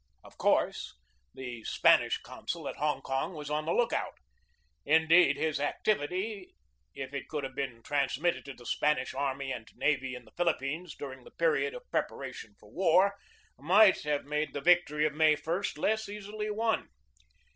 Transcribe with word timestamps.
Of 0.23 0.35
course 0.39 0.95
the 1.35 1.63
Spanish 1.63 2.17
consul 2.23 2.67
at 2.67 2.77
Hong 2.77 3.01
Kong 3.03 3.35
was 3.35 3.51
on 3.51 3.65
the 3.65 3.71
lookout. 3.71 4.15
Indeed, 4.83 5.37
his 5.37 5.59
activity, 5.59 6.55
if 6.95 7.13
it 7.13 7.27
could 7.29 7.43
have 7.43 7.53
been 7.53 7.83
transmitted 7.83 8.43
to 8.45 8.55
the 8.55 8.65
Spanish 8.65 9.13
army 9.13 9.51
and 9.51 9.67
navy 9.75 10.15
in 10.15 10.25
the 10.25 10.31
Philippines 10.35 10.95
during 10.95 11.23
the 11.23 11.29
period 11.29 11.75
of 11.75 11.87
preparation 11.91 12.55
for 12.59 12.71
war, 12.71 13.13
might 13.59 14.01
have 14.01 14.25
made 14.25 14.53
the 14.53 14.59
victory 14.61 15.05
of 15.05 15.13
May 15.13 15.37
i 15.37 15.63
less 15.77 16.09
easily 16.09 16.49
won. 16.49 16.89